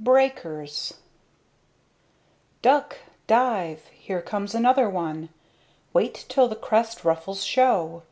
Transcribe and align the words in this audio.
BREAKERS 0.00 0.94
Duck! 2.62 2.98
Dive! 3.26 3.86
Here 3.88 4.22
comes 4.22 4.54
another 4.54 4.88
one! 4.88 5.28
Wait 5.92 6.24
till 6.28 6.46
the 6.46 6.54
crest 6.54 7.04
ruffles 7.04 7.42
show! 7.42 8.04